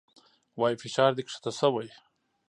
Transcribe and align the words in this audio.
وايي 0.59 0.75
فشار 0.81 1.11
دې 1.17 1.23
کښته 1.27 1.51
شوى. 1.59 1.87